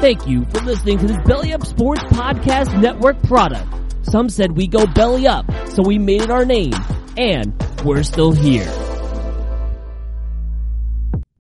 [0.00, 3.66] Thank you for listening to this Belly Up Sports Podcast Network product.
[4.02, 6.72] Some said we go belly up, so we made it our name,
[7.16, 7.52] and
[7.84, 8.70] we're still here.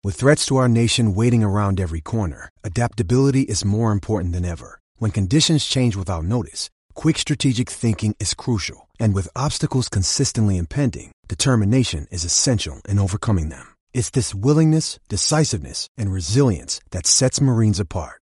[0.04, 4.78] With threats to our nation waiting around every corner, adaptability is more important than ever.
[4.96, 8.86] When conditions change without notice, quick strategic thinking is crucial.
[9.00, 13.74] And with obstacles consistently impending, determination is essential in overcoming them.
[13.94, 18.21] It's this willingness, decisiveness, and resilience that sets Marines apart.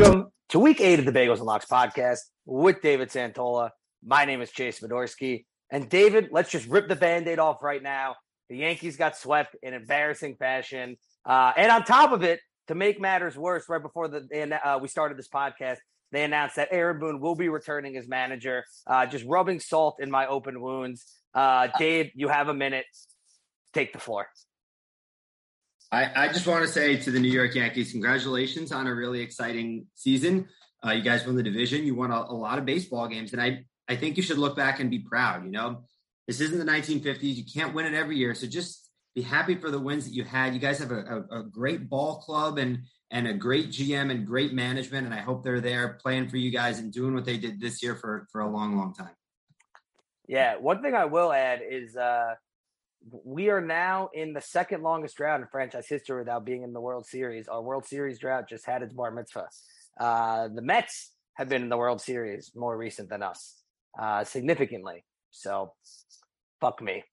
[0.00, 3.68] Welcome to week eight of the Bagels and Locks podcast with David Santola.
[4.02, 5.44] My name is Chase Fedorsky.
[5.70, 8.14] And David, let's just rip the band aid off right now.
[8.48, 10.96] The Yankees got swept in embarrassing fashion.
[11.26, 14.88] Uh, and on top of it, to make matters worse, right before the uh, we
[14.88, 15.76] started this podcast,
[16.12, 18.64] they announced that Aaron Boone will be returning as manager.
[18.86, 21.04] Uh, just rubbing salt in my open wounds.
[21.34, 22.86] Uh, Dave, you have a minute.
[23.74, 24.28] Take the floor.
[25.92, 29.20] I, I, just want to say to the New York Yankees, congratulations on a really
[29.20, 30.48] exciting season.
[30.84, 31.84] Uh, you guys won the division.
[31.84, 34.56] You won a, a, lot of baseball games, and I I think you should look
[34.56, 35.44] back and be proud.
[35.44, 35.84] You know,
[36.28, 37.34] this isn't the 1950s.
[37.34, 40.22] You can't win it every year, so just be happy for the wins that you
[40.22, 40.54] had.
[40.54, 44.24] You guys have a, a, a great ball club and and a great GM and
[44.26, 47.36] great management, and I hope they're there playing for you guys and doing what they
[47.36, 49.14] did this year for for a long, long time.
[50.28, 51.96] Yeah, one thing I will add is.
[51.96, 52.36] uh
[53.24, 56.80] we are now in the second longest drought in franchise history without being in the
[56.80, 57.48] World Series.
[57.48, 59.48] Our World Series drought just had its bar mitzvah.
[59.98, 63.56] Uh, the Mets have been in the World Series more recent than us,
[63.98, 65.04] uh, significantly.
[65.30, 65.72] So,
[66.60, 67.04] fuck me.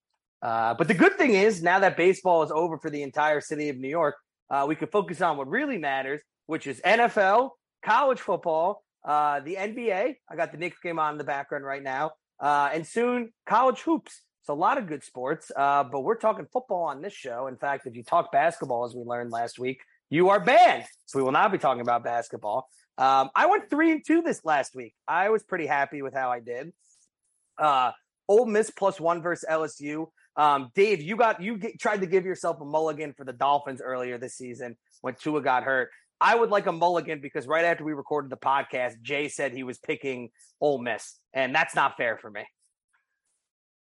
[0.41, 3.69] Uh, but the good thing is, now that baseball is over for the entire city
[3.69, 4.15] of New York,
[4.49, 7.51] uh, we can focus on what really matters, which is NFL,
[7.83, 10.15] college football, uh, the NBA.
[10.29, 13.81] I got the Knicks game on in the background right now, uh, and soon college
[13.81, 14.21] hoops.
[14.47, 17.47] It's a lot of good sports, uh, but we're talking football on this show.
[17.47, 20.85] In fact, if you talk basketball, as we learned last week, you are banned.
[21.05, 22.69] So we will not be talking about basketball.
[22.97, 24.95] Um, I went three and two this last week.
[25.05, 26.71] I was pretty happy with how I did.
[27.57, 27.91] Uh,
[28.29, 30.07] Ole Miss plus one versus LSU.
[30.37, 33.81] Um, Dave, you got you get, tried to give yourself a mulligan for the Dolphins
[33.81, 35.89] earlier this season when Tua got hurt.
[36.21, 39.63] I would like a mulligan because right after we recorded the podcast, Jay said he
[39.63, 40.29] was picking
[40.61, 42.45] Ole Miss, and that's not fair for me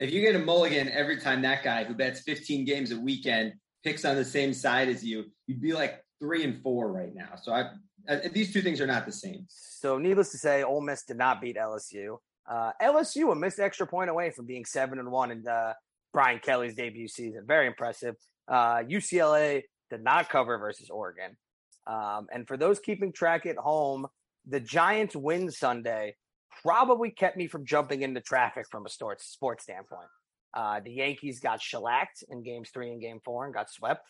[0.01, 3.55] if you get a mulligan every time that guy who bets 15 games a weekend
[3.85, 7.31] picks on the same side as you, you'd be like three and four right now.
[7.41, 7.71] So I,
[8.09, 9.47] I these two things are not the same.
[9.49, 12.19] So needless to say, Ole Miss did not beat LSU.
[12.49, 15.75] Uh, LSU a missed extra point away from being seven and one in uh,
[16.13, 17.45] Brian Kelly's debut season.
[17.47, 18.15] Very impressive.
[18.47, 21.37] Uh, UCLA did not cover versus Oregon.
[21.87, 24.07] Um, and for those keeping track at home,
[24.47, 26.17] the Giants win Sunday
[26.63, 30.09] probably kept me from jumping into traffic from a sports sports standpoint.
[30.55, 34.09] Uh, the Yankees got shellacked in games three and game four and got swept.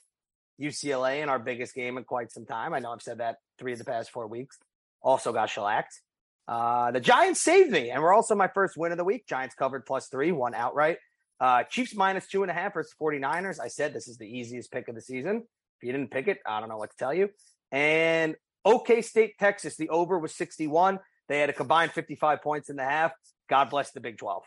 [0.61, 2.75] UCLA in our biggest game in quite some time.
[2.75, 4.59] I know I've said that three of the past four weeks.
[5.03, 6.01] Also got shellacked.
[6.49, 9.27] Uh, the Giants saved me, and we're also my first win of the week.
[9.29, 10.99] Giants covered plus three, one outright.
[11.41, 13.61] Uh, Chiefs minus two and a half versus 49ers.
[13.61, 15.45] I said this is the easiest pick of the season.
[15.81, 17.29] If you didn't pick it, I don't know what to tell you.
[17.71, 20.99] And OK State, Texas, the over was 61.
[21.29, 23.13] They had a combined 55 points in the half.
[23.49, 24.43] God bless the Big 12.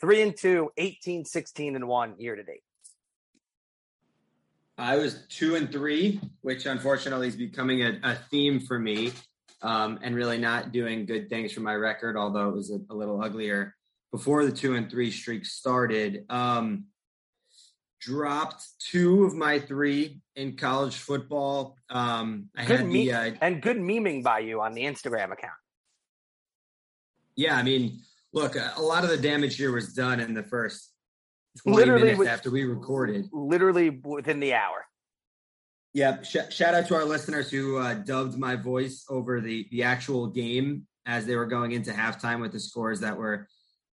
[0.00, 2.62] 3 and 2, 18, 16 and 1 year to date.
[4.76, 9.12] I was 2 and 3, which unfortunately is becoming a, a theme for me
[9.62, 12.94] um, and really not doing good things for my record, although it was a, a
[12.94, 13.74] little uglier
[14.10, 16.24] before the 2 and 3 streak started.
[16.28, 16.86] Um,
[18.04, 21.76] dropped two of my three in college football.
[21.88, 25.32] Um, I good had me- the uh, and good memeing by you on the Instagram
[25.32, 25.54] account.
[27.36, 28.00] Yeah, I mean,
[28.32, 30.92] look, a lot of the damage here was done in the first
[31.62, 33.28] 20 literally minutes with, after we recorded.
[33.32, 34.86] Literally within the hour.
[35.92, 39.84] Yeah, sh- shout out to our listeners who uh, dubbed my voice over the the
[39.84, 43.46] actual game as they were going into halftime with the scores that were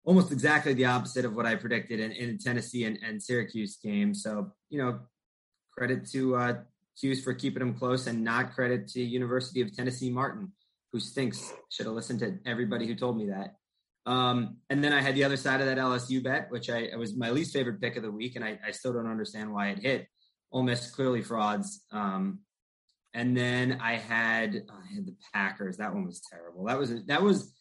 [0.05, 4.13] almost exactly the opposite of what I predicted in, in Tennessee and, and Syracuse game.
[4.13, 4.99] So, you know,
[5.71, 6.53] credit to uh,
[6.99, 10.51] Cuse for keeping them close and not credit to University of Tennessee Martin
[10.91, 11.53] who stinks.
[11.69, 13.55] Should have listened to everybody who told me that.
[14.05, 17.15] Um, and then I had the other side of that LSU bet, which I was
[17.17, 19.79] my least favorite pick of the week, and I, I still don't understand why it
[19.79, 20.07] hit.
[20.51, 21.83] Ole Miss clearly frauds.
[21.91, 22.39] Um,
[23.13, 25.77] and then I had oh, I had the Packers.
[25.77, 26.65] That one was terrible.
[26.65, 27.53] That was that was.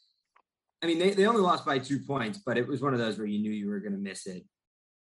[0.83, 3.17] I mean, they, they only lost by two points, but it was one of those
[3.17, 4.45] where you knew you were going to miss it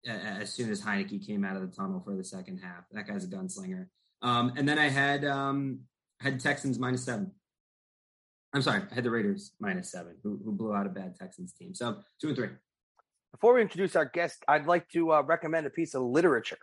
[0.06, 2.84] as soon as Heinicke came out of the tunnel for the second half.
[2.90, 3.87] That guy's a gunslinger.
[4.23, 5.81] Um, and then I had um,
[6.20, 7.32] had Texans minus seven.
[8.52, 11.52] I'm sorry, I had the Raiders minus seven, who, who blew out a bad Texans
[11.52, 11.75] team.
[11.75, 12.49] So two and three.
[13.32, 16.58] Before we introduce our guest, I'd like to uh, recommend a piece of literature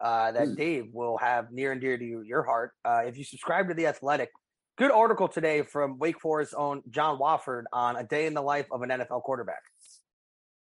[0.00, 0.56] uh, that mm.
[0.56, 2.72] Dave will have near and dear to you, your heart.
[2.84, 4.30] Uh, if you subscribe to The Athletic,
[4.76, 8.66] good article today from Wake Forest's own John Wolford on a day in the life
[8.70, 9.62] of an NFL quarterback.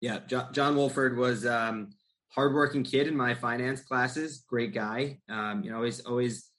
[0.01, 1.91] Yeah, John, John Wolford was um,
[2.31, 4.45] hardworking kid in my finance classes.
[4.49, 5.19] Great guy.
[5.29, 6.50] Um, you know, always always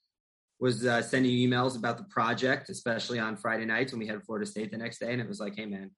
[0.61, 4.45] was uh, sending emails about the project, especially on Friday nights when we had Florida
[4.45, 5.89] State the next day, and it was like, hey man,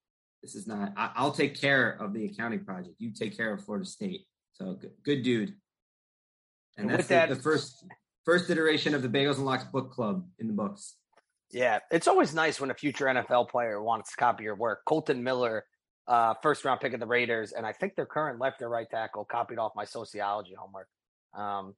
[0.42, 0.94] this is not.
[0.95, 2.95] I, will take care of the accounting project.
[2.98, 4.21] You take care of Florida State.
[4.54, 5.54] So good, good dude.
[6.77, 7.86] And, that's the, that, the first
[8.24, 10.95] first iteration of the Bagels and Locks book club in the books.
[11.51, 14.86] Yeah, it's always nice when a future NFL player wants to copy your work.
[14.86, 15.66] Kolton Miller,
[16.07, 18.89] uh, first round pick of the Raiders, and I think their current left or right
[18.89, 20.88] tackle copied off my sociology homework.
[21.33, 21.75] Um,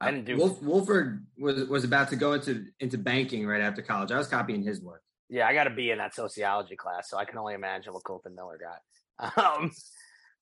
[0.00, 0.36] I didn't do.
[0.36, 4.12] Wolf, Wolford was was about to go into into banking right after college.
[4.12, 5.02] I was copying his work.
[5.28, 8.04] Yeah, I got to be in that sociology class, so I can only imagine what
[8.04, 8.80] Kolton Miller got.
[9.36, 9.72] Um,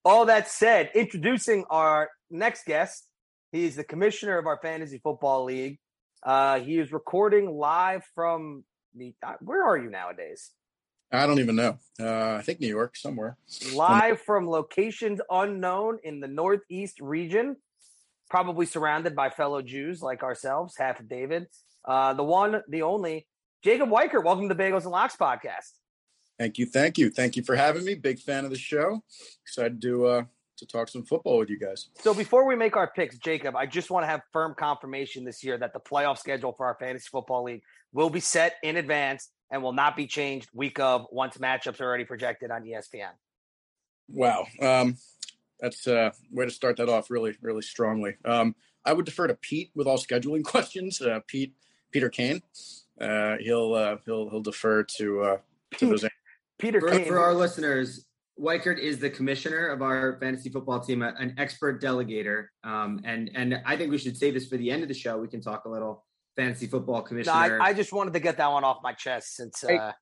[0.05, 3.09] all that said, introducing our next guest,
[3.53, 5.79] He's the commissioner of our fantasy football league.
[6.23, 8.65] Uh, he is recording live from
[8.95, 9.15] the.
[9.23, 10.51] Uh, where are you nowadays?
[11.13, 11.79] I don't even know.
[12.01, 13.37] Uh, I think New York somewhere.
[13.73, 17.57] Live from locations unknown in the Northeast region,
[18.29, 21.47] probably surrounded by fellow Jews like ourselves, half of David.
[21.85, 23.27] Uh, the one, the only,
[23.63, 24.25] Jacob Weichert.
[24.25, 25.73] Welcome to the Bagels and Locks podcast.
[26.39, 27.95] Thank you, thank you, thank you for having me.
[27.95, 29.03] Big fan of the show.
[29.43, 30.23] Excited to uh,
[30.59, 31.89] to talk some football with you guys.
[32.01, 35.45] So before we make our picks, Jacob, I just want to have firm confirmation this
[35.45, 37.63] year that the playoff schedule for our fantasy football league
[37.93, 41.85] will be set in advance and will not be changed week of once matchups are
[41.85, 43.11] already projected on ESPN.
[44.09, 44.47] Wow.
[44.61, 44.97] Um,
[45.61, 48.17] that's a uh, way to start that off really, really strongly.
[48.25, 48.55] Um,
[48.85, 51.01] I would defer to Pete with all scheduling questions.
[51.01, 51.55] Uh, Pete,
[51.93, 52.43] Peter Kane,
[53.01, 55.37] uh, he'll uh, he'll he'll defer to uh,
[55.79, 56.05] to those.
[56.59, 57.07] Peter for, Kane.
[57.07, 58.07] for our listeners,
[58.41, 62.47] Weichert is the commissioner of our fantasy football team, an expert delegator.
[62.65, 65.19] Um, and and I think we should save this for the end of the show.
[65.19, 66.05] We can talk a little
[66.37, 67.59] fantasy football commissioner.
[67.59, 69.93] No, I, I, just wanted to get that one off my chest since uh,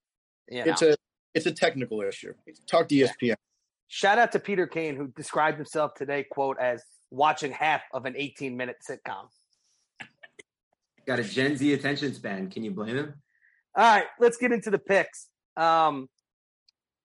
[0.51, 0.73] you know.
[0.73, 0.97] it's a
[1.35, 2.35] it's a technical issue.
[2.67, 3.37] Talk to ESPN.
[3.89, 8.15] Shout out to Peter Kane, who described himself today, quote, as watching half of an
[8.17, 9.27] 18 minute sitcom.
[11.07, 12.51] Got a Gen Z attention span.
[12.51, 13.15] Can you blame him?
[13.77, 15.29] All right, let's get into the picks.
[15.57, 16.09] Um,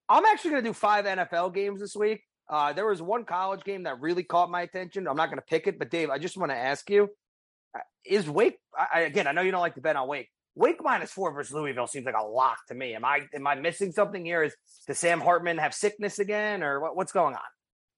[0.08, 2.24] I'm actually going to do five NFL games this week.
[2.50, 5.08] Uh, there was one college game that really caught my attention.
[5.08, 7.10] I'm not going to pick it, but Dave, I just want to ask you:
[7.76, 9.28] uh, Is Wake I, again?
[9.28, 10.30] I know you don't like to bet on Wake.
[10.56, 12.96] Wake minus four versus Louisville seems like a lock to me.
[12.96, 14.44] Am I am I missing something here?
[14.44, 14.56] Is
[14.88, 17.42] does Sam Hartman have sickness again, or what, what's going on?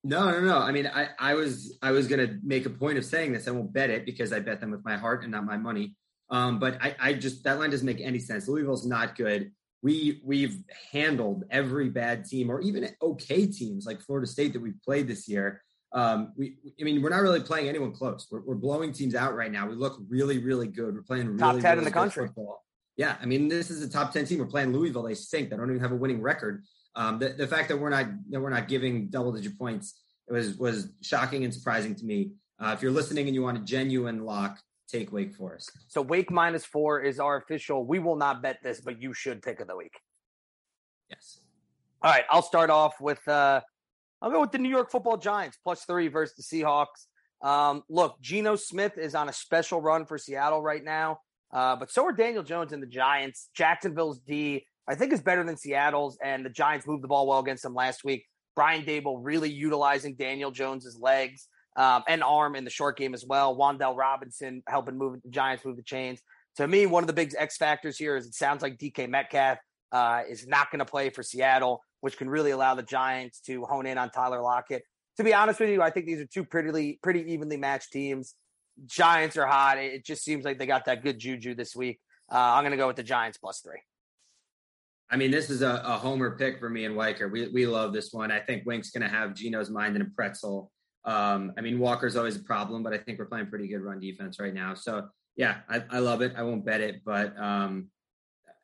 [0.04, 0.58] No, no, no.
[0.58, 3.48] I mean, I, I was I was to make a point of saying this.
[3.48, 5.96] I won't bet it because I bet them with my heart and not my money.
[6.30, 8.48] Um, but I, I just that line doesn't make any sense.
[8.48, 9.52] Louisville's not good
[9.82, 10.60] we we've
[10.92, 15.28] handled every bad team or even okay teams like Florida State that we've played this
[15.28, 15.64] year.
[15.94, 18.28] Um, we, I mean, we're not really playing anyone close.
[18.32, 19.68] We're, we're blowing teams out right now.
[19.68, 20.96] We look really, really good.
[20.96, 22.28] We're playing really, top ten really in the country.
[22.28, 22.64] Football.
[22.98, 24.40] Yeah, I mean, this is a top ten team.
[24.40, 25.04] We're playing Louisville.
[25.04, 25.50] They stink.
[25.50, 26.64] They don't even have a winning record.
[26.96, 30.58] Um, the, the fact that we're not that we're not giving double digit points was
[30.58, 32.32] was shocking and surprising to me.
[32.60, 35.72] Uh, if you're listening and you want a genuine lock, take Wake Forest.
[35.88, 37.86] So Wake minus four is our official.
[37.86, 40.00] We will not bet this, but you should pick of the week.
[41.10, 41.40] Yes.
[42.02, 43.62] All right, I'll start off with uh
[44.22, 47.08] I'll go with the New York Football Giants plus three versus the Seahawks.
[47.42, 51.20] Um, look, Geno Smith is on a special run for Seattle right now,
[51.52, 53.50] uh, but so are Daniel Jones and the Giants.
[53.56, 57.40] Jacksonville's D, I think, is better than Seattle's, and the Giants moved the ball well
[57.40, 58.26] against them last week.
[58.56, 63.26] Brian Daboll really utilizing Daniel Jones's legs um, and arm in the short game as
[63.26, 63.56] well.
[63.56, 66.22] Wan'Dale Robinson helping move the Giants move the chains.
[66.58, 69.58] To me, one of the big X factors here is it sounds like DK Metcalf
[69.92, 73.64] uh, is not going to play for Seattle, which can really allow the Giants to
[73.64, 74.84] hone in on Tyler Lockett.
[75.18, 78.36] To be honest with you, I think these are two pretty pretty evenly matched teams.
[78.86, 79.78] Giants are hot.
[79.78, 82.00] It just seems like they got that good juju this week.
[82.32, 83.80] Uh, I'm going to go with the Giants plus three.
[85.10, 87.32] I mean, this is a, a homer pick for me and Weichert.
[87.32, 88.32] We we love this one.
[88.32, 90.72] I think Wink's going to have Geno's mind in a pretzel.
[91.04, 94.00] Um, I mean, Walker's always a problem, but I think we're playing pretty good run
[94.00, 94.74] defense right now.
[94.74, 96.34] So yeah, I, I love it.
[96.38, 97.90] I won't bet it, but um,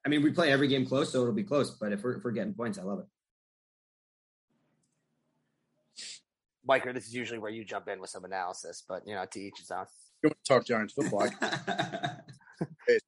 [0.05, 1.71] I mean, we play every game close, so it'll be close.
[1.71, 3.05] But if we're, if we're getting points, I love it.
[6.67, 9.39] Weichert, this is usually where you jump in with some analysis, but you know, to
[9.39, 9.85] each his own.
[10.23, 11.27] You want to talk Giants football?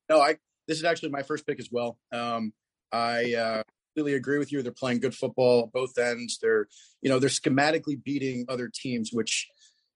[0.09, 0.37] No, I.
[0.67, 1.97] This is actually my first pick as well.
[2.11, 2.53] Um,
[2.91, 3.63] I uh,
[3.95, 4.61] completely agree with you.
[4.61, 6.37] They're playing good football both ends.
[6.39, 6.67] They're,
[7.01, 9.47] you know, they're schematically beating other teams, which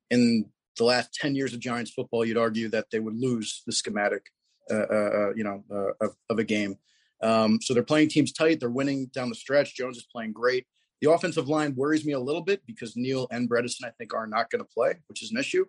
[0.10, 3.72] in the last 10 years of Giants football, you'd argue that they would lose the
[3.72, 4.32] schematic,
[4.72, 6.78] uh, uh, uh you know, uh, of, of, a game.
[7.22, 8.60] Um, so they're playing teams tight.
[8.60, 9.76] They're winning down the stretch.
[9.76, 10.66] Jones is playing great.
[11.04, 14.26] The offensive line worries me a little bit because Neal and Bredeson, I think, are
[14.26, 15.66] not going to play, which is an issue,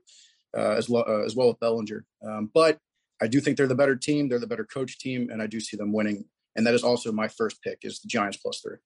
[0.56, 2.04] uh, as, well, uh, as well with Bellinger.
[2.24, 2.78] Um, but
[3.20, 4.28] I do think they're the better team.
[4.28, 6.26] They're the better coach team, and I do see them winning.
[6.54, 8.76] And that is also my first pick is the Giants plus three.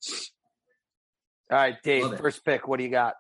[1.51, 2.67] All right, Dave, first pick.
[2.67, 3.17] What do you got?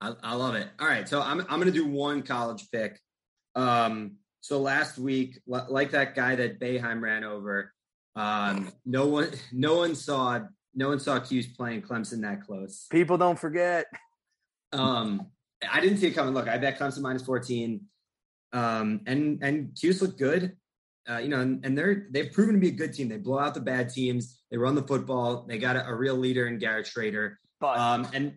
[0.00, 0.68] I, I love it.
[0.78, 3.00] All right, so I'm I'm going to do one college pick.
[3.56, 7.72] Um, so last week, like that guy that Boeheim ran over,
[8.14, 10.42] um, no one no one saw
[10.74, 12.86] no one saw Cuse playing Clemson that close.
[12.90, 13.86] People don't forget.
[14.72, 15.26] Um,
[15.70, 16.34] I didn't see it coming.
[16.34, 17.80] Look, I bet Clemson minus 14.
[18.52, 20.56] Um, and and Cuse looked good.
[21.08, 23.08] Uh, you know, and, and, they're they've proven to be a good team.
[23.08, 24.42] They blow out the bad teams.
[24.50, 25.46] They run the football.
[25.48, 27.36] They got a, a real leader in Garrett Shrader.
[27.60, 28.34] But um, and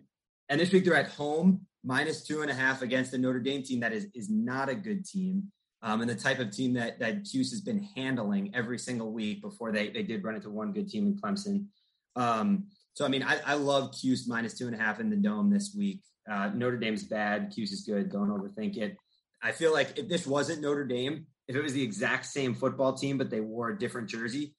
[0.48, 3.62] and this week they're at home, minus two and a half against the Notre Dame
[3.62, 5.44] team that is is not a good team.
[5.82, 9.42] Um, and the type of team that that Cuse has been handling every single week
[9.42, 11.66] before they they did run into one good team in Clemson.
[12.16, 15.16] Um, so I mean, I, I love Cuse minus two and a half in the
[15.16, 16.00] dome this week.
[16.30, 18.10] Uh, Notre Dame's bad, Cuse is good.
[18.10, 18.96] Don't overthink it.
[19.42, 22.92] I feel like if this wasn't Notre Dame, if it was the exact same football
[22.92, 24.54] team but they wore a different jersey,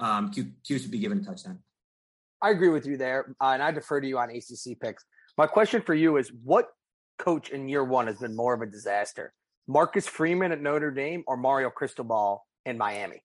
[0.00, 1.58] um, Cuse would be given a touchdown.
[2.40, 5.04] I agree with you there, uh, and I defer to you on ACC picks.
[5.36, 6.68] My question for you is what
[7.18, 9.32] coach in year one has been more of a disaster?
[9.66, 13.22] Marcus Freeman at Notre Dame or Mario Cristobal in Miami?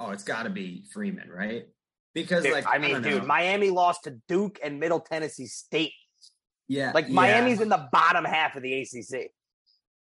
[0.00, 1.66] Oh, it's got to be Freeman, right?
[2.14, 3.26] Because, dude, like, I mean, I dude, know.
[3.26, 5.92] Miami lost to Duke and Middle Tennessee State.
[6.68, 6.92] Yeah.
[6.94, 9.30] Like, Miami's in the bottom half of the ACC.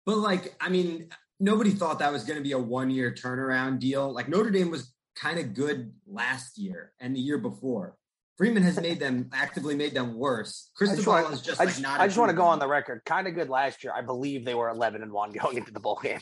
[0.05, 3.79] But, like, I mean, nobody thought that was going to be a one year turnaround
[3.79, 4.13] deal.
[4.13, 7.97] Like, Notre Dame was kind of good last year and the year before.
[8.37, 10.71] Freeman has made them actively made them worse.
[10.75, 11.99] Cristobal is just I just, like not.
[11.99, 13.01] I just want to go on the record.
[13.05, 13.93] Kind of good last year.
[13.95, 16.19] I believe they were eleven and one going into the bowl game.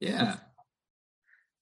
[0.00, 0.36] Yeah,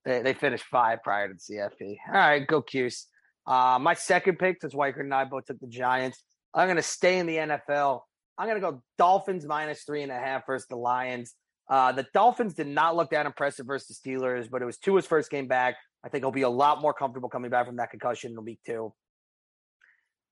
[0.05, 1.97] they they finished five prior to the CFP.
[2.07, 3.07] All right, go Cuse.
[3.47, 6.23] Uh, my second pick, since Weichert and I both took the Giants,
[6.55, 8.01] I'm going to stay in the NFL.
[8.39, 11.35] I'm going to go Dolphins minus three and a half versus the Lions.
[11.69, 15.07] Uh, the Dolphins did not look that impressive versus the Steelers, but it was Tua's
[15.07, 15.77] first game back.
[16.05, 18.61] I think he'll be a lot more comfortable coming back from that concussion in week
[18.67, 18.93] two.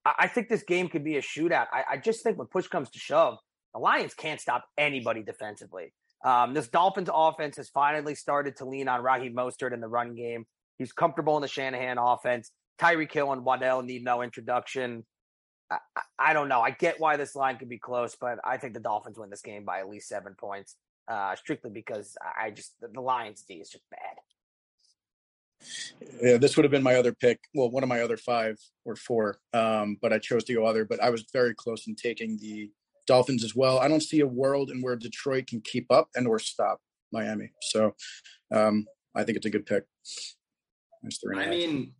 [0.04, 1.66] I think this game could be a shootout.
[1.72, 3.36] I, I, just think when push comes to shove,
[3.74, 5.92] the Lions can't stop anybody defensively.
[6.24, 10.14] Um, this Dolphins offense has finally started to lean on Raheem Mostert in the run
[10.14, 10.46] game.
[10.78, 12.50] He's comfortable in the Shanahan offense.
[12.78, 15.04] Tyreek Hill and Waddle need no introduction.
[15.70, 16.60] I, I, I, don't know.
[16.60, 19.42] I get why this line could be close, but I think the Dolphins win this
[19.42, 20.76] game by at least seven points,
[21.08, 24.16] uh, strictly because I just the, the Lions D is just bad.
[26.22, 27.40] Yeah, this would have been my other pick.
[27.52, 30.84] Well, one of my other five or four, um, but I chose to go other.
[30.84, 32.70] But I was very close in taking the
[33.06, 33.80] Dolphins as well.
[33.80, 36.80] I don't see a world in where Detroit can keep up and or stop
[37.12, 37.50] Miami.
[37.62, 37.94] So
[38.54, 39.84] um, I think it's a good pick.
[41.04, 41.92] I mean,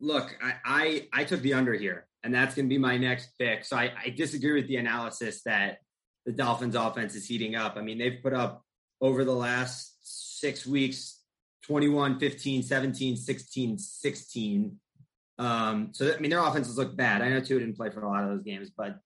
[0.00, 3.30] look, I, I, I took the under here, and that's going to be my next
[3.38, 3.64] pick.
[3.64, 5.78] So I, I disagree with the analysis that
[6.24, 7.76] the Dolphins offense is heating up.
[7.76, 8.62] I mean, they've put up
[9.00, 9.96] over the last
[10.40, 11.20] six weeks
[11.66, 14.80] 21, 15, 17, 16, 16.
[15.38, 17.22] Um, so, I mean, their offenses look bad.
[17.22, 18.98] I know Tua didn't play for a lot of those games, but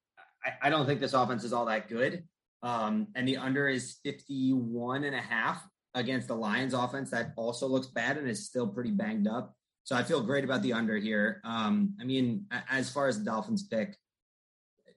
[0.44, 2.25] I, I don't think this offense is all that good.
[2.62, 5.62] Um, and the under is 51 and a half
[5.94, 9.54] against the Lions offense that also looks bad and is still pretty banged up.
[9.90, 11.40] So I feel great about the under here.
[11.42, 13.97] Um, I mean, as far as the Dolphins pick,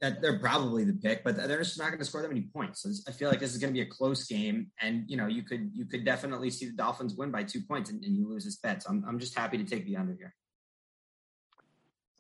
[0.02, 2.84] that they're probably the pick, but they're just not going to score that many points.
[2.84, 5.26] So I feel like this is going to be a close game, and you know
[5.26, 8.30] you could you could definitely see the Dolphins win by two points, and, and you
[8.30, 8.84] lose this bet.
[8.84, 10.36] So I'm I'm just happy to take the under here.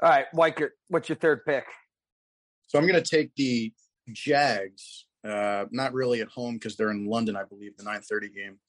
[0.01, 1.65] All right, Weichert, what's your third pick?
[2.65, 3.71] So I'm going to take the
[4.11, 5.05] Jags.
[5.23, 8.59] Uh, not really at home because they're in London, I believe, the 9:30 game.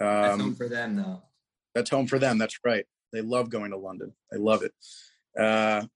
[0.00, 1.22] Um, that's home for them, though.
[1.76, 2.38] That's home for them.
[2.38, 2.86] That's right.
[3.12, 4.12] They love going to London.
[4.30, 4.72] They love it.
[5.38, 5.86] Uh,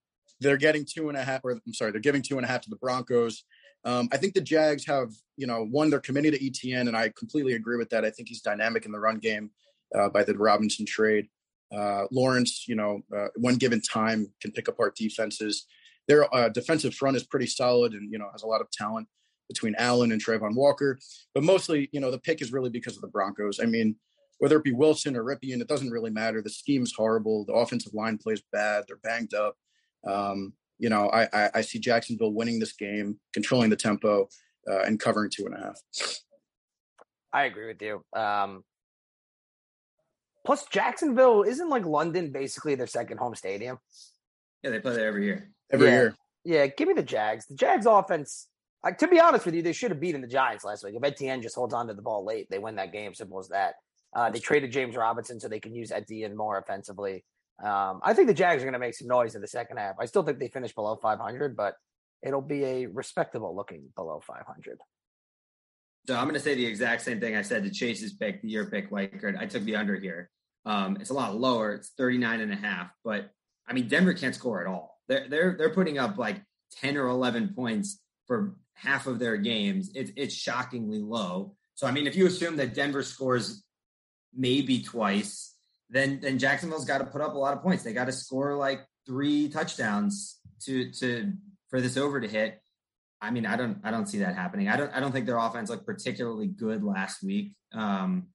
[0.40, 2.62] they're getting two and a half, or I'm sorry, they're giving two and a half
[2.62, 3.44] to the Broncos.
[3.84, 7.12] Um, I think the Jags have, you know, one, they're committed to Etienne, and I
[7.18, 8.04] completely agree with that.
[8.04, 9.50] I think he's dynamic in the run game
[9.94, 11.28] uh, by the Robinson trade.
[11.74, 15.66] Uh, Lawrence, you know, uh, one given time can pick apart defenses.
[16.08, 19.08] Their uh, defensive front is pretty solid and, you know, has a lot of talent
[19.48, 20.98] between Allen and Travon Walker.
[21.34, 23.60] But mostly, you know, the pick is really because of the Broncos.
[23.60, 23.96] I mean,
[24.40, 26.42] whether it be Wilson or Rypien, it doesn't really matter.
[26.42, 27.44] The scheme's horrible.
[27.46, 28.84] The offensive line plays bad.
[28.86, 29.54] They're banged up.
[30.06, 34.28] Um, you know, I, I, I, see Jacksonville winning this game, controlling the tempo,
[34.68, 35.78] uh, and covering two and a half.
[37.34, 38.02] I agree with you.
[38.18, 38.64] Um,
[40.44, 43.78] Plus, Jacksonville isn't like London basically their second home stadium.
[44.62, 45.50] Yeah, they play there every year.
[45.70, 45.92] Every Yeah.
[45.92, 46.14] year.
[46.44, 47.46] Yeah, give me the Jags.
[47.46, 48.48] The Jags offense.
[48.82, 50.94] Like, to be honest with you, they should have beaten the Giants last week.
[50.94, 53.12] If Etienne just holds on to the ball late, they win that game.
[53.12, 53.74] Simple as that.
[54.14, 57.24] Uh, they traded James Robinson so they can use Etienne more offensively.
[57.62, 59.96] Um, I think the Jags are going to make some noise in the second half.
[59.98, 61.74] I still think they finish below 500, but
[62.22, 64.78] it'll be a respectable looking below 500.
[66.06, 68.48] So I'm going to say the exact same thing I said to Chase's pick, the
[68.48, 69.38] your pick, Weichert.
[69.38, 70.30] I took the under here.
[70.64, 71.74] Um, it's a lot lower.
[71.74, 73.30] It's 39 and a half, but
[73.66, 74.98] I mean, Denver can't score at all.
[75.08, 76.42] They're, they're, they're putting up like
[76.80, 79.90] 10 or 11 points for half of their games.
[79.94, 81.54] It's, it's shockingly low.
[81.74, 83.62] So, I mean, if you assume that Denver scores
[84.34, 85.54] maybe twice,
[85.88, 87.82] then, then Jacksonville's got to put up a lot of points.
[87.82, 91.32] They got to score like three touchdowns to, to,
[91.68, 92.60] for this over to hit.
[93.20, 94.68] I mean, I don't, I don't see that happening.
[94.68, 97.54] I don't, I don't think their offense looked particularly good last week.
[97.72, 98.28] Um,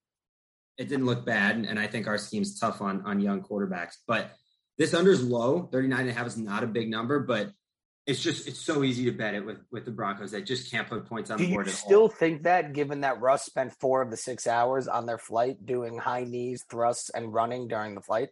[0.78, 3.96] it didn't look bad, and I think our scheme's tough on on young quarterbacks.
[4.08, 4.32] But
[4.78, 7.52] this under's low, 39 and a half is not a big number, but
[8.08, 10.32] it's just it's so easy to bet it with with the Broncos.
[10.32, 12.08] They just can't put points on Do the you board at still all.
[12.10, 15.98] think that, given that Russ spent four of the six hours on their flight doing
[15.98, 18.30] high knees, thrusts, and running during the flight?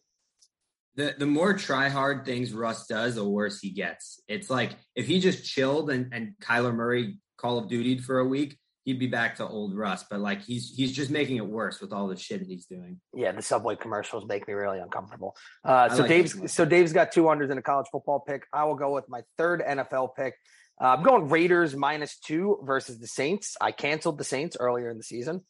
[0.96, 4.22] The the more try hard things Russ does, the worse he gets.
[4.28, 8.26] It's like if he just chilled and and Kyler Murray Call of Duty for a
[8.26, 10.06] week, he'd be back to old Russ.
[10.10, 13.00] But like he's he's just making it worse with all the shit that he's doing.
[13.14, 15.36] Yeah, the subway commercials make me really uncomfortable.
[15.64, 18.46] Uh, so like Dave's so Dave's got two unders in a college football pick.
[18.54, 20.36] I will go with my third NFL pick.
[20.82, 23.56] Uh, I'm going Raiders minus two versus the Saints.
[23.62, 25.42] I canceled the Saints earlier in the season,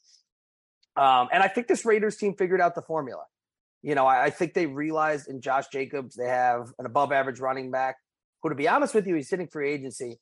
[0.95, 3.23] um, and I think this Raiders team figured out the formula.
[3.81, 7.71] You know, I, I think they realized in Josh Jacobs they have an above-average running
[7.71, 7.97] back.
[8.41, 10.19] Who, to be honest with you, he's sitting free agency.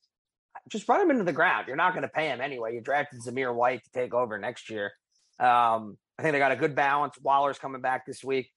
[0.72, 1.68] Just run him into the ground.
[1.68, 2.74] You're not going to pay him anyway.
[2.74, 4.92] You drafted Zamir White to take over next year.
[5.40, 7.16] Um, I think they got a good balance.
[7.22, 8.51] Waller's coming back this week.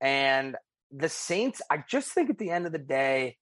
[0.00, 0.56] And
[0.90, 3.36] the Saints, I just think at the end of the day,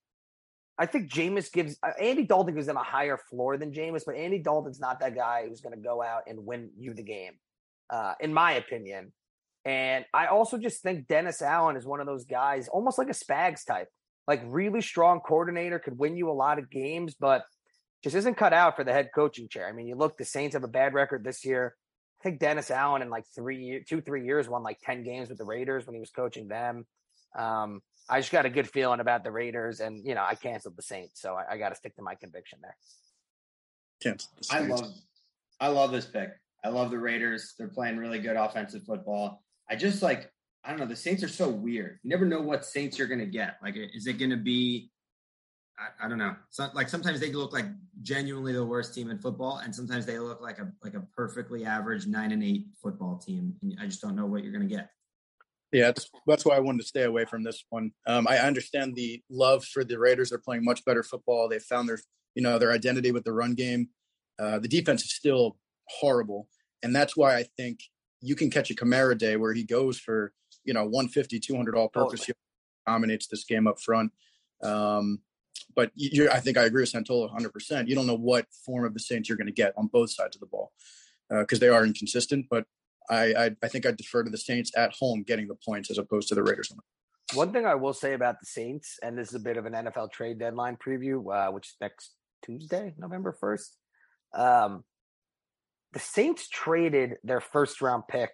[0.79, 4.15] I think Jameis gives uh, Andy Dalton gives them a higher floor than Jameis, but
[4.15, 7.33] Andy Dalton's not that guy who's going to go out and win you the game,
[7.91, 9.13] uh, in my opinion.
[9.65, 13.13] And I also just think Dennis Allen is one of those guys, almost like a
[13.13, 13.89] Spags type,
[14.29, 17.43] like really strong coordinator, could win you a lot of games, but
[18.03, 19.69] just isn't cut out for the head coaching chair.
[19.69, 21.75] I mean, you look, the Saints have a bad record this year.
[22.21, 25.29] I think Dennis Allen in like three, year- two, three years won like 10 games
[25.29, 26.87] with the Raiders when he was coaching them.
[27.37, 30.77] Um, I just got a good feeling about the Raiders and, you know, I canceled
[30.77, 31.21] the Saints.
[31.21, 32.77] So I, I got to stick to my conviction there.
[34.03, 34.25] Can't.
[34.51, 34.93] I love
[35.61, 36.31] I love this pick.
[36.65, 37.55] I love the Raiders.
[37.59, 39.43] They're playing really good offensive football.
[39.69, 40.31] I just like
[40.65, 40.87] I don't know.
[40.87, 41.99] The Saints are so weird.
[42.03, 43.57] You never know what Saints you're going to get.
[43.63, 44.91] Like, is it going to be?
[45.79, 46.35] I, I don't know.
[46.51, 47.67] So, like sometimes they look like
[48.03, 51.65] genuinely the worst team in football, and sometimes they look like a like a perfectly
[51.65, 53.55] average nine and eight football team.
[53.63, 54.91] And I just don't know what you're going to get.
[55.73, 57.93] Yeah, that's, that's why I wanted to stay away from this one.
[58.07, 60.31] Um, I understand the love for the Raiders.
[60.31, 61.47] They're playing much better football.
[61.47, 61.99] They found their,
[62.35, 63.91] you know, their identity with the run game.
[64.39, 65.59] Uh, the defense is still
[66.01, 66.49] horrible,
[66.83, 67.81] and that's why I think
[68.21, 70.33] you can catch a Kamara day where he goes for,
[70.65, 72.35] you know, 150, 200 all-purpose, Totally.
[72.87, 74.13] dominates this game up front.
[74.63, 75.21] Um,
[75.75, 77.89] but you I think I agree with Santola 100%.
[77.89, 80.37] You don't know what form of the Saints you're going to get on both sides
[80.37, 80.73] of the ball
[81.31, 82.47] because they are inconsistent.
[82.51, 82.65] But
[83.11, 85.99] I, I I think I defer to the Saints at home getting the points as
[85.99, 86.73] opposed to the Raiders.
[87.35, 89.75] One thing I will say about the Saints, and this is a bit of an
[89.75, 93.69] NFL trade deadline preview, uh, which is next Tuesday, November 1st.
[94.35, 94.85] Um,
[95.93, 98.31] the Saints traded their first round pick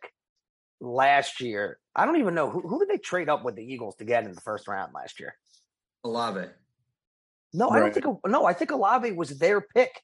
[0.81, 1.79] last year.
[1.95, 4.25] I don't even know who, who did they trade up with the Eagles to get
[4.25, 5.35] in the first round last year.
[6.05, 6.47] Olave.
[7.55, 7.95] No, I don't Right.
[7.95, 8.07] think.
[8.27, 10.03] No, I think Olave was their pick.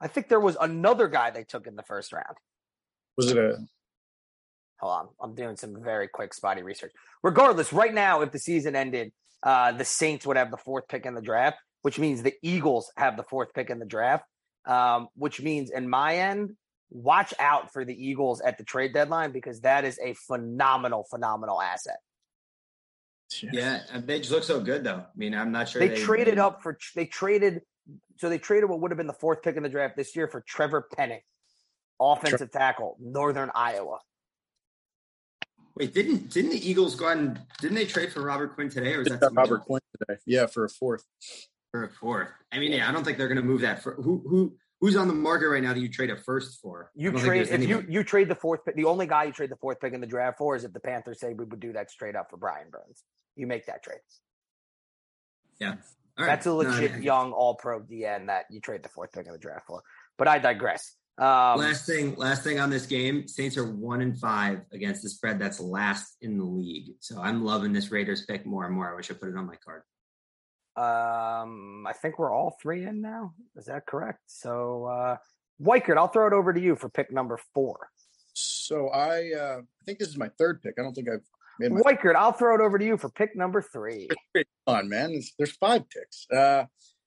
[0.00, 2.36] I think there was another guy they took in the first round.
[3.16, 3.64] Was it a
[4.80, 6.92] Hold on, I'm doing some very quick spotty research.
[7.22, 11.06] Regardless, right now, if the season ended, uh, the Saints would have the fourth pick
[11.06, 14.24] in the draft, which means the Eagles have the fourth pick in the draft.
[14.66, 16.56] Um, which means, in my end,
[16.90, 21.60] watch out for the Eagles at the trade deadline because that is a phenomenal, phenomenal
[21.60, 21.98] asset.
[23.42, 24.98] Yeah, and they just look so good though.
[24.98, 27.62] I mean, I'm not sure They traded up for they traded
[28.16, 30.28] so they traded what would have been the fourth pick in the draft this year
[30.28, 31.20] for Trevor Penning,
[32.00, 33.98] offensive tackle, Northern Iowa.
[35.76, 38.94] Wait, didn't didn't the Eagles go out and didn't they trade for Robert Quinn today,
[38.94, 39.66] or is that Robert else?
[39.66, 40.20] Quinn today?
[40.24, 41.04] Yeah, for a fourth.
[41.72, 42.28] for a fourth?
[42.52, 43.82] I mean, yeah, I don't think they're going to move that.
[43.82, 46.90] For who who who's on the market right now that you trade a first for?
[46.94, 48.76] You trade if you you trade the fourth pick.
[48.76, 50.80] The only guy you trade the fourth pick in the draft for is if the
[50.80, 53.02] Panthers say we would do that straight up for Brian Burns.
[53.36, 53.98] You make that trade.
[55.60, 55.76] yeah.
[56.16, 56.26] Right.
[56.26, 59.26] That's a No, legit I- young All Pro DN that you trade the fourth pick
[59.26, 59.82] in the draft for.
[60.16, 60.94] But I digress.
[61.18, 65.08] Um, last thing, last thing on this game: Saints are one and five against the
[65.08, 65.38] spread.
[65.40, 66.94] That's last in the league.
[67.00, 68.92] So I'm loving this Raiders pick more and more.
[68.92, 69.82] I wish I put it on my card.
[70.76, 73.34] Um, I think we're all three in now.
[73.56, 74.20] Is that correct?
[74.26, 75.16] So, uh,
[75.62, 77.88] Weichert, I'll throw it over to you for pick number four.
[78.32, 80.74] So I, uh, I think this is my third pick.
[80.78, 81.24] I don't think I've
[81.60, 84.08] made my Weichert, I'll throw it over to you for pick number three.
[84.34, 85.12] Come on, man.
[85.12, 86.26] There's, there's five picks.
[86.30, 86.64] Uh,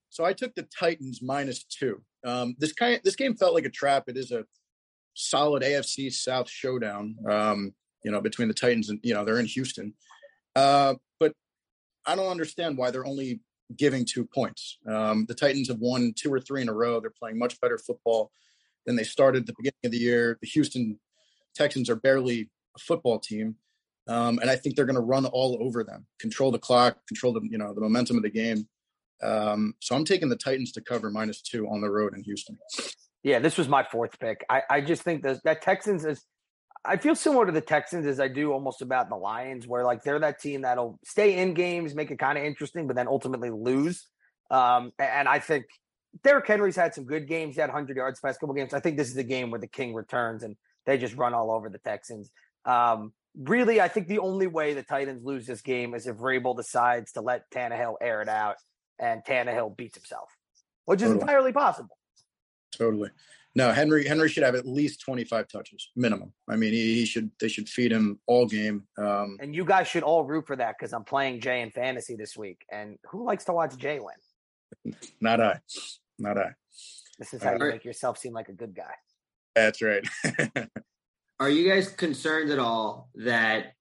[0.10, 2.02] so I took the Titans minus two.
[2.26, 4.06] Um, this kind, this game felt like a trap.
[4.08, 4.46] It is a
[5.14, 7.16] solid AFC South showdown.
[7.30, 9.94] Um, you know, between the Titans and you know they're in Houston.
[10.56, 11.34] Uh, but
[12.06, 13.42] I don't understand why they're only
[13.76, 14.78] giving two points.
[14.88, 17.00] Um, the Titans have won two or three in a row.
[17.00, 18.32] They're playing much better football
[18.86, 20.38] than they started at the beginning of the year.
[20.42, 21.00] The Houston
[21.56, 23.56] Texans are barely a football team.
[24.08, 27.34] Um, and I think they're going to run all over them, control the clock, control
[27.34, 28.68] the you know the momentum of the game.
[29.22, 32.58] Um, so I'm taking the Titans to cover minus two on the road in Houston.
[33.24, 34.46] Yeah, this was my fourth pick.
[34.50, 36.24] I, I just think that that Texans is.
[36.86, 40.04] I feel similar to the Texans as I do almost about the Lions, where like
[40.04, 43.50] they're that team that'll stay in games, make it kind of interesting, but then ultimately
[43.50, 44.08] lose.
[44.50, 45.66] Um, and I think
[46.24, 47.56] Derrick Henry's had some good games.
[47.56, 48.74] He had 100 yards past couple games.
[48.74, 51.52] I think this is the game where the King returns and they just run all
[51.52, 52.32] over the Texans.
[52.66, 56.56] Um, really, I think the only way the Titans lose this game is if Vrabel
[56.56, 58.56] decides to let Tannehill air it out
[59.00, 60.30] and Tannehill beats himself,
[60.86, 61.22] which is Totally.
[61.22, 61.98] entirely possible.
[62.72, 63.10] Totally.
[63.58, 66.32] No, Henry Henry should have at least 25 touches minimum.
[66.48, 68.84] I mean, he, he should they should feed him all game.
[69.00, 72.16] Um, And you guys should all root for that because I'm playing Jay in fantasy
[72.16, 72.64] this week.
[72.72, 74.94] And who likes to watch Jay win?
[75.20, 75.60] not I,
[76.20, 76.52] not I.
[77.18, 77.74] This is how you Alright.
[77.74, 78.94] make yourself seem like a good guy.
[79.56, 80.08] That's right.
[81.40, 83.74] Are you guys concerned at all that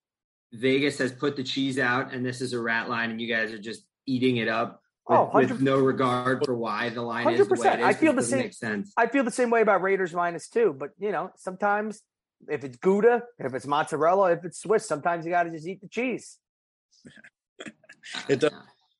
[0.54, 3.52] Vegas has put the cheese out and this is a rat line and you guys
[3.52, 7.28] are just eating it up with, Oh, with 100 no regard for why the line
[7.32, 7.74] is the way 100%.
[7.74, 7.86] it is?
[7.86, 8.92] I feel the doesn't same- sense.
[8.96, 12.02] I feel the same way about Raiders minus two, but you know, sometimes
[12.48, 15.80] if it's Gouda, if it's mozzarella, if it's Swiss, sometimes you got to just eat
[15.80, 16.38] the cheese.
[18.28, 18.52] It does.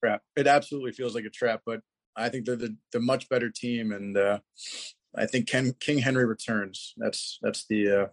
[0.03, 0.23] trap.
[0.37, 1.81] It absolutely feels like a trap, but
[2.17, 4.41] I think they're the, the much better team, and uh,
[5.15, 6.93] I think Ken, King Henry returns.
[6.97, 8.07] That's that's the uh,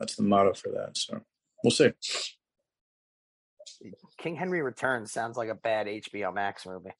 [0.00, 0.96] that's the motto for that.
[0.98, 1.20] So
[1.62, 1.92] we'll see.
[4.18, 6.90] King Henry Returns sounds like a bad HBO Max movie,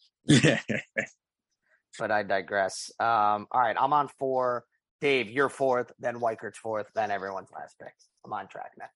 [1.99, 2.91] but I digress.
[2.99, 4.65] Um, all right, I'm on four.
[5.01, 7.93] Dave, you're fourth, then Weichert's fourth, then everyone's last pick.
[8.25, 8.87] I'm on track now.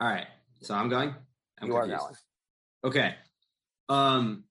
[0.00, 0.26] All right.
[0.60, 1.14] So I'm going.
[1.60, 2.14] I'm you are going.
[2.84, 3.14] Okay.
[3.88, 4.44] Um,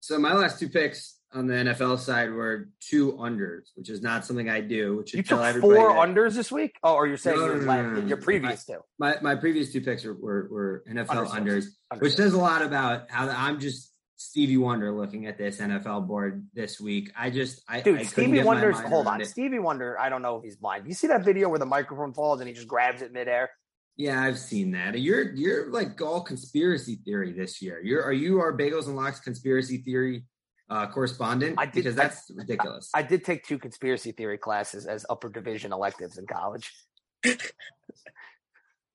[0.00, 4.24] so my last two picks on the NFL side were two unders, which is not
[4.24, 4.96] something I do.
[4.96, 6.76] Which You took four that unders this week?
[6.82, 8.78] Oh, or you're saying No, your, no, no, your previous two?
[8.98, 11.42] my my previous two picks were were, were NFL Understood.
[11.94, 16.06] unders, which says a lot about how I'm just Stevie Wonder looking at this NFL
[16.06, 17.12] board this week.
[17.16, 19.20] I just I Dude, I Stevie my Wonder's hold on.
[19.20, 19.26] it.
[19.26, 20.86] Stevie Wonder, I don't know if he's blind.
[20.88, 23.50] You see that video where the microphone falls and he just grabs it midair?
[23.98, 24.98] Yeah, I've seen that.
[24.98, 27.80] You're you're like all conspiracy theory this year.
[27.82, 30.24] You're are you our Bagels and Locks conspiracy theory
[30.68, 31.54] uh, correspondent?
[31.58, 32.90] I did- because I- that's ridiculous.
[32.94, 36.72] I did take two conspiracy theory classes as upper division electives in college.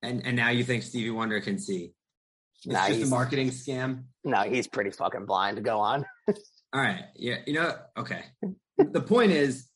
[0.02, 1.92] and and now you think Stevie Wonder can see?
[2.64, 4.04] It's Nah, just a marketing scam.
[4.24, 6.04] No, he's pretty fucking blind to go on.
[6.28, 7.04] All right.
[7.16, 7.38] Yeah.
[7.46, 8.22] You know, okay.
[8.78, 9.68] the point is,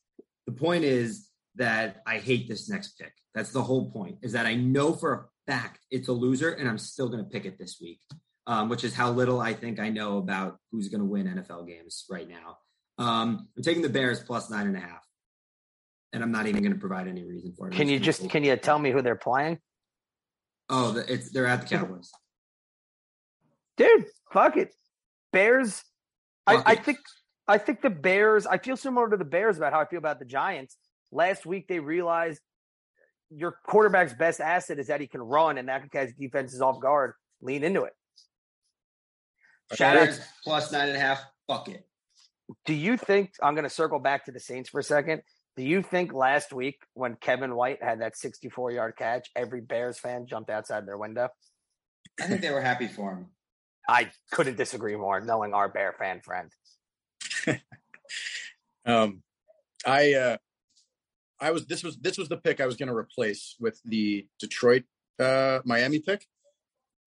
[0.45, 3.11] the point is that I hate this next pick.
[3.35, 6.67] That's the whole point is that I know for a fact it's a loser and
[6.67, 7.99] I'm still going to pick it this week,
[8.47, 11.67] um, which is how little I think I know about who's going to win NFL
[11.67, 12.57] games right now.
[12.97, 15.03] Um, I'm taking the Bears plus nine and a half.
[16.13, 17.73] And I'm not even going to provide any reason for it.
[17.73, 19.59] Can you just can you tell me who they're playing?
[20.69, 22.09] Oh, the, it's they're at the Cowboys.
[23.75, 24.73] Dude, fuck it.
[25.33, 25.83] Bears.
[26.47, 26.85] I, Fuck I it.
[26.85, 26.97] think
[27.49, 30.19] I think the Bears, I feel similar to the Bears about how I feel about
[30.19, 30.77] the Giants.
[31.11, 32.41] Last week they realized
[33.29, 36.79] your quarterback's best asset is that he can run and that can catch defenses off
[36.79, 37.13] guard.
[37.41, 37.93] Lean into it.
[39.73, 41.21] Shout out plus nine and a half.
[41.47, 41.85] Fuck it.
[42.65, 45.21] Do you think I'm going to circle back to the Saints for a second?
[45.57, 49.99] Do you think last week when Kevin White had that 64 yard catch, every Bears
[49.99, 51.29] fan jumped outside their window?
[52.19, 53.27] I think they were happy for him.
[53.89, 56.51] I couldn't disagree more, knowing our Bear fan friend.
[58.87, 59.21] Um,
[59.85, 60.37] I uh,
[61.39, 64.25] I was this was this was the pick I was going to replace with the
[64.39, 64.83] Detroit
[65.19, 66.25] uh, Miami pick.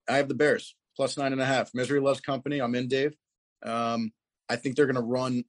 [0.07, 1.73] I have the Bears plus nine and a half.
[1.73, 2.61] Misery loves company.
[2.61, 3.15] I'm in, Dave.
[3.63, 4.11] Um,
[4.49, 5.43] I think they're going to run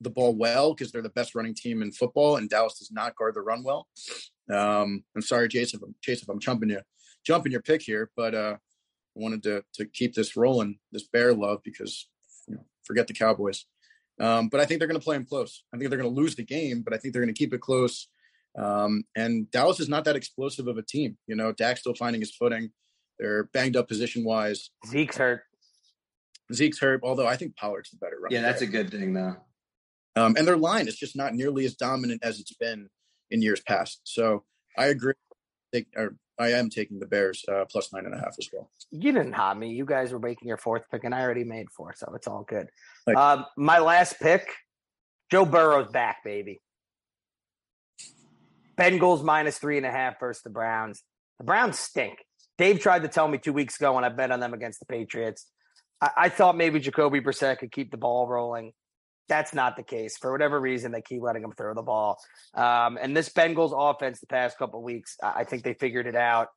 [0.00, 3.16] the ball well because they're the best running team in football, and Dallas does not
[3.16, 3.86] guard the run well.
[4.50, 5.78] Um, I'm sorry, Jason.
[5.80, 6.80] If I'm, Chase, if I'm jumping you,
[7.24, 11.34] jumping your pick here, but uh, I wanted to to keep this rolling, this Bear
[11.34, 12.08] love, because
[12.48, 13.66] you know, forget the Cowboys.
[14.18, 15.62] Um, but I think they're going to play them close.
[15.72, 17.54] I think they're going to lose the game, but I think they're going to keep
[17.54, 18.08] it close.
[18.58, 21.16] Um, and Dallas is not that explosive of a team.
[21.26, 22.70] You know, Dak's still finding his footing.
[23.20, 24.70] They're banged up position wise.
[24.86, 25.42] Zeke's hurt.
[26.52, 28.34] Zeke's hurt, although I think Pollard's the better runner.
[28.34, 29.36] Yeah, that's a good thing though.
[30.16, 32.88] Um, and their line is just not nearly as dominant as it's been
[33.30, 34.00] in years past.
[34.04, 34.44] So
[34.76, 35.12] I agree.
[35.72, 38.70] They, or I am taking the Bears uh, plus nine and a half as well.
[38.90, 39.68] You didn't hot me.
[39.70, 42.44] You guys were making your fourth pick, and I already made four, so it's all
[42.48, 42.68] good.
[43.06, 44.48] Like- um, my last pick,
[45.30, 46.60] Joe Burrow's back, baby.
[48.78, 51.02] Bengals minus three and a half versus the Browns.
[51.38, 52.18] The Browns stink.
[52.60, 54.84] Dave tried to tell me two weeks ago when I bet on them against the
[54.84, 55.46] Patriots.
[55.98, 58.72] I, I thought maybe Jacoby Brissett could keep the ball rolling.
[59.30, 60.18] That's not the case.
[60.18, 62.18] For whatever reason, they keep letting him throw the ball.
[62.52, 66.16] Um, and this Bengals offense, the past couple weeks, I, I think they figured it
[66.16, 66.48] out.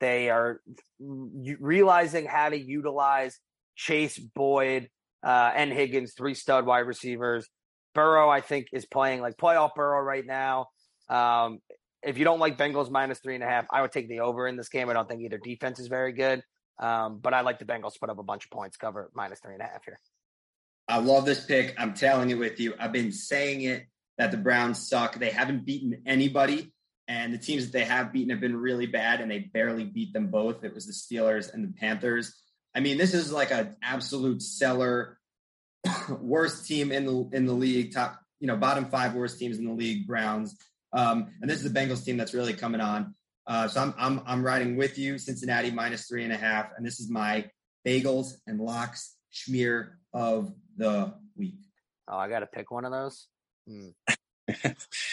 [0.00, 0.62] They are
[0.98, 3.38] realizing how to utilize
[3.76, 4.88] Chase, Boyd,
[5.22, 7.46] uh, and Higgins, three stud wide receivers.
[7.94, 10.68] Burrow, I think, is playing like playoff Burrow right now.
[11.10, 11.58] Um,
[12.02, 14.46] if you don't like Bengals minus three and a half, I would take the over
[14.46, 14.88] in this game.
[14.88, 16.42] I don't think either defense is very good,
[16.78, 19.54] um, but I like the Bengals put up a bunch of points, cover minus three
[19.54, 19.98] and a half here.
[20.88, 21.74] I love this pick.
[21.78, 22.74] I'm telling it with you.
[22.78, 23.86] I've been saying it
[24.18, 25.18] that the Browns suck.
[25.18, 26.72] They haven't beaten anybody,
[27.06, 30.12] and the teams that they have beaten have been really bad, and they barely beat
[30.12, 30.64] them both.
[30.64, 32.34] It was the Steelers and the Panthers.
[32.74, 35.18] I mean, this is like an absolute seller,
[36.20, 39.66] worst team in the in the league, top you know bottom five worst teams in
[39.66, 40.06] the league.
[40.06, 40.56] Browns,
[40.92, 43.14] um, and this is the Bengals team that's really coming on.
[43.46, 46.86] Uh, so I'm I'm I'm riding with you, Cincinnati minus three and a half, and
[46.86, 47.46] this is my
[47.86, 51.58] bagels and locks schmear of the week.
[52.08, 53.28] Oh, I got to pick one of those.
[53.68, 53.88] Hmm.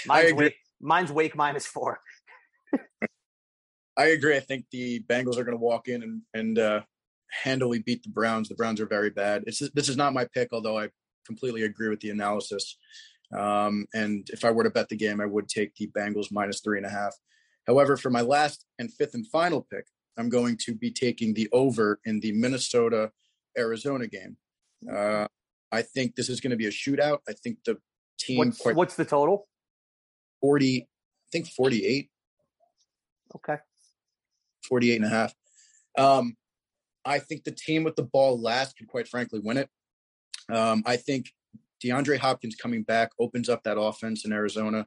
[0.07, 1.99] Mine's wake, mine's wake minus four.
[3.95, 4.35] I agree.
[4.35, 6.81] I think the Bengals are going to walk in and and uh,
[7.29, 8.49] handily beat the Browns.
[8.49, 9.43] The Browns are very bad.
[9.47, 10.89] It's this is not my pick, although I
[11.25, 12.77] completely agree with the analysis.
[13.35, 16.61] Um, and if I were to bet the game, I would take the Bengals minus
[16.61, 17.15] three and a half.
[17.65, 19.85] However, for my last and fifth and final pick,
[20.17, 23.11] I'm going to be taking the over in the Minnesota
[23.57, 24.37] Arizona game.
[24.91, 25.27] Uh,
[25.71, 27.19] I think this is going to be a shootout.
[27.27, 27.77] I think the
[28.19, 29.47] team What's, quite what's the total?
[30.41, 30.85] 40, I
[31.31, 32.09] think 48.
[33.35, 33.57] Okay.
[34.67, 35.33] 48 and a half.
[35.97, 36.35] Um,
[37.05, 39.69] I think the team with the ball last could quite frankly win it.
[40.49, 41.31] Um, I think
[41.83, 44.85] DeAndre Hopkins coming back opens up that offense in Arizona.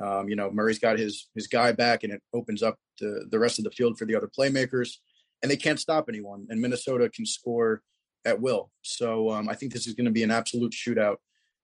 [0.00, 3.38] Um, you know, Murray's got his his guy back, and it opens up the the
[3.38, 4.96] rest of the field for the other playmakers,
[5.42, 6.46] and they can't stop anyone.
[6.48, 7.82] And Minnesota can score
[8.24, 8.70] at will.
[8.82, 11.16] So um, I think this is going to be an absolute shootout.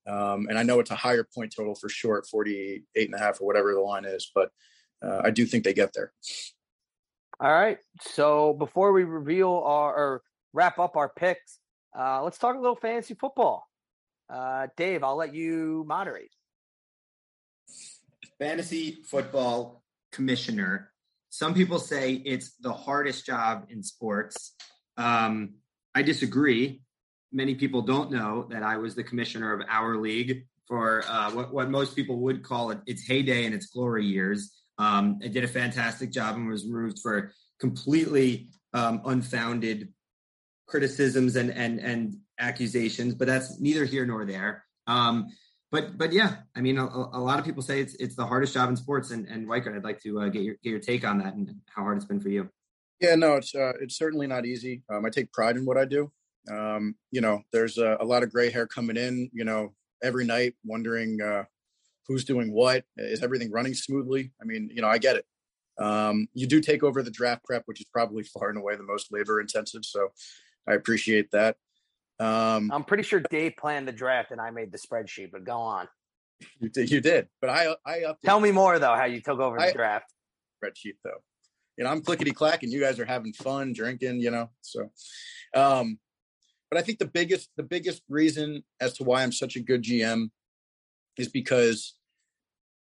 [0.06, 3.40] Um, and I know it's a higher point total for sure, 48 and a half
[3.40, 4.50] or whatever the line is, but
[5.04, 6.12] uh, I do think they get there.
[7.40, 7.78] All right.
[8.00, 11.58] So before we reveal our or wrap up our picks,
[11.98, 13.68] uh, let's talk a little fantasy football.
[14.30, 16.30] Uh, Dave, I'll let you moderate.
[18.38, 20.90] fantasy football commissioner.
[21.30, 24.54] Some people say it's the hardest job in sports.
[24.96, 25.54] Um,
[25.94, 26.82] I disagree.
[27.32, 31.52] Many people don't know that I was the commissioner of our league for uh, what,
[31.52, 34.52] what most people would call it its heyday and its glory years.
[34.78, 39.92] Um, I did a fantastic job and was removed for completely um, unfounded
[40.66, 44.64] criticisms and, and, and accusations, but that's neither here nor there.
[44.86, 45.28] Um,
[45.70, 48.54] but but yeah, I mean, a, a, lot of people say it's it's the hardest
[48.54, 51.06] job in sports, and and Weichert, I'd like to uh, get your get your take
[51.06, 52.48] on that and how hard it's been for you.
[53.00, 54.82] Yeah, no, it's uh, it's certainly not easy.
[54.90, 56.10] Um, I take pride in what I do.
[56.50, 59.30] Um, you know, there's a, a, lot of gray hair coming in.
[59.34, 61.44] You know, every night wondering uh,
[62.06, 62.84] who's doing what.
[62.96, 64.32] Is everything running smoothly?
[64.40, 65.26] I mean, you know, I get it.
[65.78, 68.82] Um, you do take over the draft prep, which is probably far and away the
[68.82, 69.84] most labor intensive.
[69.84, 70.08] So
[70.66, 71.56] I appreciate that.
[72.20, 75.58] Um, I'm pretty sure Dave planned the draft and I made the spreadsheet, but go
[75.58, 75.88] on.
[76.60, 79.38] You did, you did, but I I updated Tell me more though, how you took
[79.40, 80.12] over the I- draft.
[80.62, 81.22] spreadsheet though.
[81.76, 82.70] You know, I'm clickety clacking.
[82.72, 84.20] You guys are having fun, drinking.
[84.20, 84.90] You know, so.
[85.54, 85.98] Um,
[86.70, 89.82] but I think the biggest the biggest reason as to why I'm such a good
[89.84, 90.30] GM
[91.16, 91.94] is because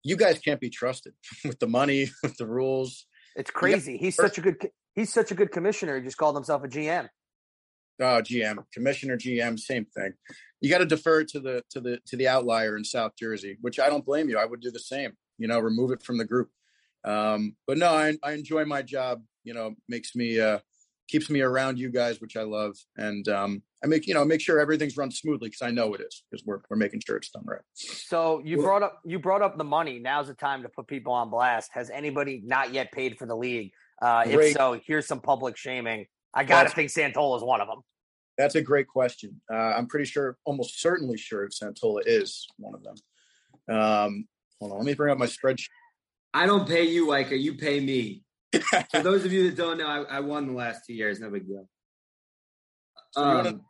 [0.05, 1.13] you guys can't be trusted
[1.45, 3.07] with the money, with the rules.
[3.37, 3.97] It's crazy.
[3.99, 4.57] He's such a good
[4.95, 5.99] he's such a good commissioner.
[5.99, 7.09] He just called himself a GM.
[8.01, 10.13] Oh, GM, commissioner, GM, same thing.
[10.61, 13.79] You got to defer to the to the to the outlier in South Jersey, which
[13.81, 14.39] I don't blame you.
[14.39, 15.13] I would do the same.
[15.39, 16.51] You know, remove it from the group.
[17.05, 19.23] Um, but no, I, I enjoy my job.
[19.45, 20.59] You know, makes me uh,
[21.09, 24.41] keeps me around you guys, which I love, and um, I make you know make
[24.41, 27.31] sure everything's run smoothly because I know it is because we're we're making sure it's
[27.31, 27.61] done right.
[27.75, 29.99] So you brought up you brought up the money.
[29.99, 31.71] Now's the time to put people on blast.
[31.73, 33.73] Has anybody not yet paid for the league?
[34.01, 34.57] Uh, if Great.
[34.57, 36.07] so, here's some public shaming.
[36.35, 37.81] I gotta think Santola is one of them.
[38.37, 39.41] That's a great question.
[39.53, 42.95] Uh, I'm pretty sure, almost certainly sure, if Santola is one of them.
[43.77, 44.29] Um,
[44.61, 45.67] hold on, let me bring up my spreadsheet.
[46.33, 47.41] I don't pay you, Weichert.
[47.41, 48.23] You pay me.
[48.93, 51.19] For those of you that don't know, I, I won the last two years.
[51.21, 51.69] No big deal.
[53.13, 53.65] So wanna- Um,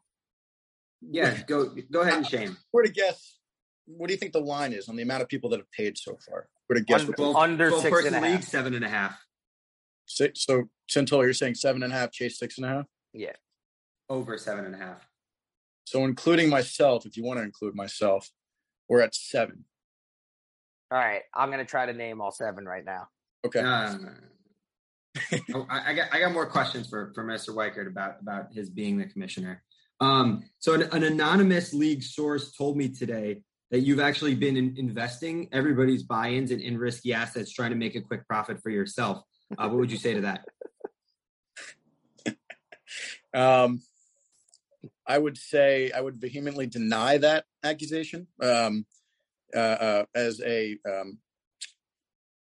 [1.00, 2.56] yeah, go go ahead and shame.
[2.72, 3.38] Where to guess?
[3.86, 5.96] What do you think the line is on the amount of people that have paid
[5.96, 6.48] so far?
[6.66, 7.00] Where to guess?
[7.00, 9.18] Under- what- Twelve, Under 12 six person and a league, seven and a half.
[10.08, 12.86] Six, so Centola, you're saying seven and a half, Chase six and a half.
[13.12, 13.32] Yeah.
[14.08, 15.06] Over seven and a half.
[15.84, 18.30] So including myself, if you want to include myself,
[18.88, 19.64] we're at seven.
[20.90, 21.22] All right.
[21.34, 23.08] I'm gonna try to name all seven right now.
[23.46, 23.60] Okay.
[23.60, 24.16] Um,
[25.54, 27.54] oh, I, I got I got more questions for for Mr.
[27.54, 29.62] Weichert about about his being the commissioner.
[30.00, 34.74] Um, so an, an anonymous league source told me today that you've actually been in,
[34.78, 39.22] investing everybody's buy-ins in, in risky assets, trying to make a quick profit for yourself.
[39.56, 40.44] Uh, what would you say to that?
[43.34, 43.82] Um,
[45.06, 48.26] I would say I would vehemently deny that accusation.
[48.40, 48.86] Um,
[49.54, 51.18] uh, uh, as a um,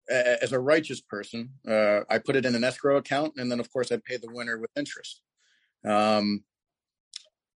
[0.08, 3.72] as a righteous person, uh, I put it in an escrow account, and then of
[3.72, 5.22] course I pay the winner with interest.
[5.84, 6.44] Um,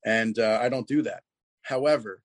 [0.06, 1.24] and uh, I don't do that.
[1.62, 2.22] However,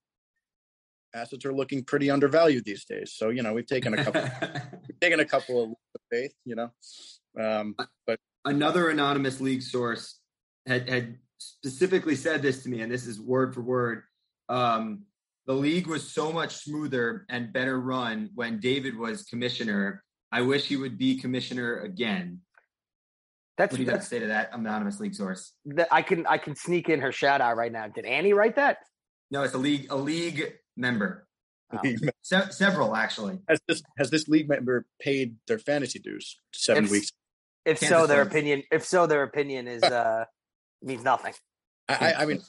[1.14, 3.12] assets are looking pretty undervalued these days.
[3.12, 4.22] So you know we've taken a couple
[5.00, 6.34] we've a couple of leaps of faith.
[6.44, 6.70] You know,
[7.40, 7.74] um,
[8.06, 10.20] but Another anonymous league source
[10.66, 14.04] had had specifically said this to me, and this is word for word.
[14.48, 15.04] Um,
[15.46, 20.02] the league was so much smoother and better run when David was commissioner.
[20.32, 22.40] I wish he would be commissioner again.
[23.58, 25.52] That's, What do you have to say to that anonymous league source?
[25.66, 27.88] that I can I can sneak in her shout out right now.
[27.88, 28.78] Did Annie write that?
[29.30, 31.27] No, it's a league a league member.
[31.72, 31.81] Oh.
[32.22, 33.38] Se- several actually.
[33.48, 37.12] has this has this league member paid their fantasy dues seven If- weeks?
[37.64, 38.26] If Can't so, their disclose.
[38.42, 38.62] opinion.
[38.72, 40.24] If so, their opinion is uh
[40.83, 41.35] means nothing.
[41.88, 42.40] I, I, I mean,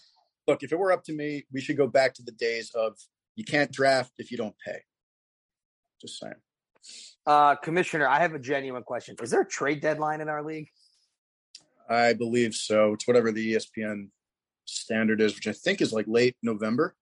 [0.48, 2.98] look, if it were up to me, we should go back to the days of
[3.36, 4.80] you can't draft if you don't pay.
[6.02, 6.36] Just saying.
[7.26, 9.16] Uh, Commissioner, I have a genuine question.
[9.22, 10.70] Is there a trade deadline in our league?
[11.90, 12.94] I believe so.
[12.94, 14.10] It's whatever the ESPN
[14.66, 16.96] standard is, which I think is like late November.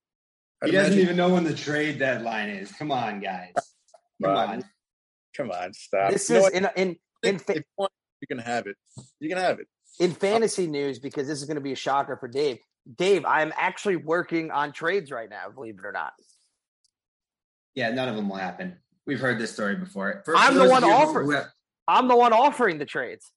[0.62, 1.04] I'd He doesn't imagine.
[1.06, 2.72] even know when the trade deadline is.
[2.72, 3.54] Come on, guys.
[4.24, 4.50] Come Right.
[4.50, 4.66] on.
[5.36, 6.12] Come on, stop.
[6.12, 7.92] this You is in in in fa- you want,
[8.22, 8.76] you can have it.
[9.20, 9.68] You can have it.
[10.00, 12.60] in fantasy news because this is going to be a shocker for Dave.
[12.96, 15.50] Dave, I'm actually working on trades right now.
[15.50, 16.14] Believe it or not.
[17.76, 18.78] Yeah, none of them will happen.
[19.06, 20.22] We've heard this story before.
[20.26, 21.52] For- I'm for the one of you who- offer- who have-
[21.88, 23.32] I'm the one offering the trades.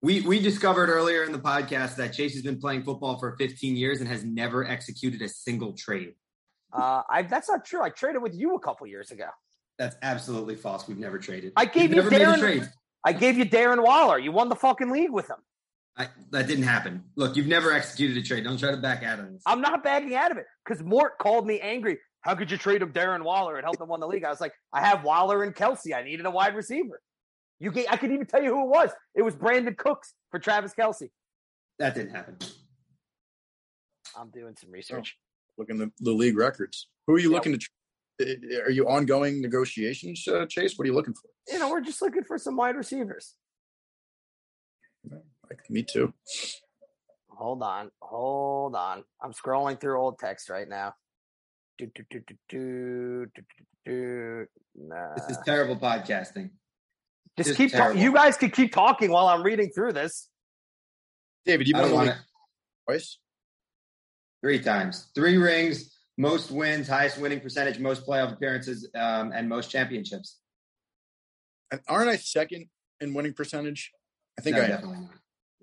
[0.00, 3.76] We we discovered earlier in the podcast that Chase has been playing football for 15
[3.76, 6.14] years and has never executed a single trade.
[6.72, 7.82] Uh, I that's not true.
[7.82, 9.26] I traded with you a couple years ago.
[9.78, 10.86] That's absolutely false.
[10.86, 11.52] We've never traded.
[11.56, 12.68] I gave We've you never made a Darren- trade.
[13.04, 14.18] I gave you Darren Waller.
[14.18, 15.36] You won the fucking league with him.
[15.96, 17.04] I, that didn't happen.
[17.16, 18.44] Look, you've never executed a trade.
[18.44, 19.42] Don't try to back out of this.
[19.46, 21.98] I'm not backing out of it because Mort called me angry.
[22.20, 24.24] How could you trade him Darren Waller and help him win the league?
[24.24, 25.94] I was like, I have Waller and Kelce.
[25.96, 27.00] I needed a wide receiver.
[27.60, 28.90] You gave, I could even tell you who it was.
[29.14, 31.10] It was Brandin Cooks for Travis Kelce.
[31.78, 32.36] That didn't happen.
[34.16, 35.16] I'm doing some research.
[35.56, 36.88] Looking the, the league records.
[37.06, 37.36] Who are you Yeah.
[37.36, 38.62] looking to?
[38.64, 40.76] Are you ongoing negotiations, uh, Chase?
[40.76, 41.30] What are you looking for?
[41.52, 43.34] You know, we're just looking for some wide receivers.
[45.08, 46.12] Like me too.
[47.30, 49.04] Hold on, hold on.
[49.22, 50.94] I'm scrolling through old text right now.
[51.78, 54.46] Do, do, do, do, do, do, do, do.
[54.74, 55.14] Nah.
[55.14, 56.50] This is terrible podcasting.
[57.38, 57.72] Just just keep.
[57.72, 60.28] Ta- you guys can keep talking while I'm reading through this.
[61.46, 62.22] David, you've I don't want league it.
[62.86, 63.18] twice.
[64.42, 69.70] Three times, three rings, most wins, highest winning percentage, most playoff appearances, um, and most
[69.70, 70.38] championships.
[71.72, 72.66] And Aren't I second
[73.00, 73.90] in winning percentage?
[74.38, 74.70] I think no, I am.
[74.70, 75.10] definitely not.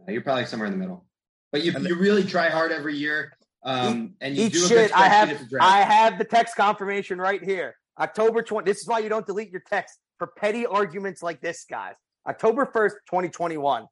[0.08, 1.06] No, you're probably somewhere in the middle.
[1.52, 3.32] But you, And you really try hard every year,
[3.64, 4.78] um, and you Eat do a shit.
[4.90, 5.30] good I have.
[5.30, 5.66] at the draft.
[5.72, 7.76] I have the text confirmation right here.
[7.98, 8.66] October 20.
[8.70, 11.96] This is why you don't delete your text for petty arguments like this, guys.
[12.28, 13.86] October 1st, 2021.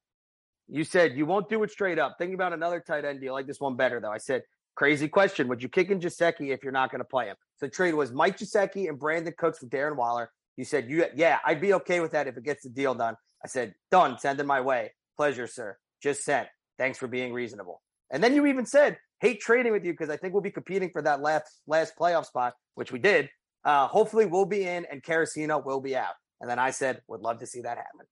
[0.67, 2.15] You said you won't do it straight up.
[2.17, 3.33] Thinking about another tight end deal.
[3.33, 4.11] Like this one better though.
[4.11, 4.43] I said,
[4.75, 5.47] crazy question.
[5.47, 7.35] Would you kick in Gesicki if you're not going to play him?
[7.57, 10.31] So the trade was Mike Gesicki and Brandin Cooks for Darren Waller.
[10.57, 13.15] You said, you yeah, I'd be okay with that if it gets the deal done.
[13.43, 14.17] I said, done.
[14.17, 14.93] Send it my way.
[15.17, 15.77] Pleasure, sir.
[16.01, 16.47] Just sent.
[16.77, 17.81] Thanks for being reasonable.
[18.09, 20.89] And then you even said, hate trading with you because I think we'll be competing
[20.91, 23.29] for that last last playoff spot, which we did.
[23.65, 26.13] Uh, hopefully we'll be in and Carasino will be out.
[26.41, 28.05] And then I said, would love to see that happen.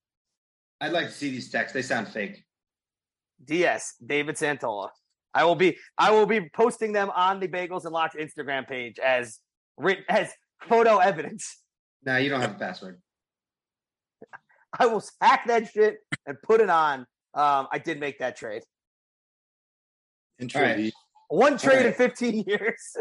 [0.80, 1.74] I'd like to see these texts.
[1.74, 2.44] They sound fake.
[3.44, 4.88] DS David Santola.
[5.34, 8.98] I will be I will be posting them on the Bagels and Locks Instagram page
[8.98, 9.38] as
[9.76, 10.30] written as
[10.68, 11.58] photo evidence.
[12.04, 13.00] No, you don't have a password.
[14.78, 17.00] I will hack that shit and put it on.
[17.34, 18.62] Um, I did make that trade.
[20.38, 20.92] Intro All right.
[21.28, 22.96] One trade in 15 years.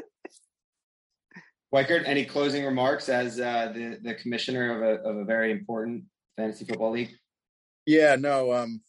[1.74, 6.04] Weichert, any closing remarks as uh, the the commissioner of a of a very important
[6.36, 7.12] fantasy football league?
[7.86, 8.52] Yeah, no.
[8.52, 8.82] Um,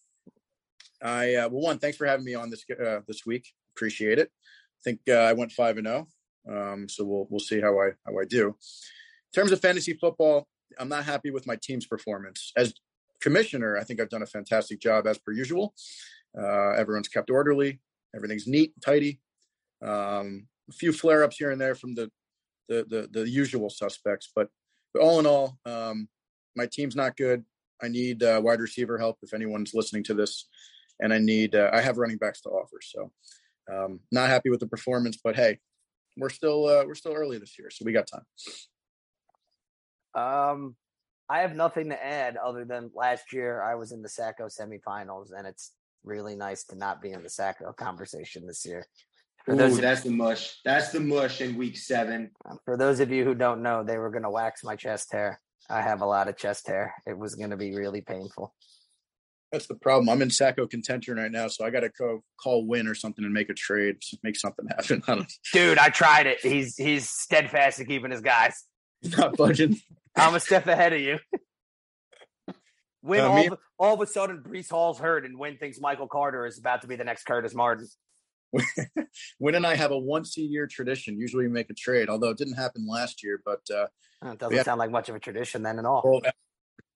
[1.01, 3.47] I uh, well, one, thanks for having me on this uh, this week.
[3.77, 4.31] Appreciate it.
[4.31, 6.09] I think uh, I went five and zero,
[6.49, 8.49] oh, um, so we'll we'll see how I how I do.
[8.49, 8.55] In
[9.33, 12.75] terms of fantasy football, I'm not happy with my team's performance as
[13.21, 13.79] commissioner.
[13.79, 15.75] I think I've done a fantastic job as per usual.
[16.37, 17.81] Uh, everyone's kept orderly.
[18.15, 19.21] Everything's neat, tidy.
[19.83, 22.11] Um, a few flare ups here and there from the
[22.73, 24.49] the the, the usual suspects, but,
[24.93, 26.09] but all in all, um,
[26.57, 27.45] my team's not good.
[27.83, 30.49] I need uh, wide receiver help if anyone's listening to this,
[31.01, 32.79] and I need uh, I have running backs to offer.
[32.81, 33.11] So,
[33.73, 35.59] um, not happy with the performance, but hey,
[36.17, 38.27] we're still uh, we're still early this year, so we got time.
[40.15, 40.77] Um,
[41.29, 45.31] I have nothing to add other than last year I was in the Sacko semifinals,
[45.37, 45.73] and it's
[46.05, 48.87] really nice to not be in the Sacko conversation this year.
[49.45, 50.57] For Ooh, that's the mush.
[50.65, 52.31] That's the mush in week seven.
[52.65, 55.41] For those of you who don't know, they were going to wax my chest hair.
[55.69, 56.95] I have a lot of chest hair.
[57.07, 58.55] It was going to be really painful.
[59.51, 60.09] That's the problem.
[60.09, 63.25] I'm in Sacko contention right now, so I got to go call Wynn or something
[63.25, 65.03] and make a trade, make something happen.
[65.07, 66.41] I Dude, I tried it.
[66.41, 68.65] He's he's steadfast in keeping his guys.
[69.19, 69.79] Not budging.
[70.17, 71.19] I'm a step ahead of you.
[73.03, 76.07] When uh, all, of, all of a sudden Breece Hall's hurt, and when thinks Michael
[76.07, 77.89] Carter is about to be the next Curtis Martin.
[79.39, 81.19] Wynn and I have a once a year tradition.
[81.19, 83.41] Usually we make a trade, although it didn't happen last year.
[83.45, 83.87] But uh,
[84.25, 86.03] it doesn't have, sound like much of a tradition then at all.
[86.05, 86.33] Well,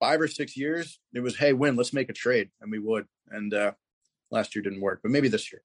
[0.01, 3.07] five or six years, it was, hey, Wynn, let's make a trade, and we would.
[3.31, 3.73] And uh,
[4.31, 5.63] last year didn't work, but maybe this year.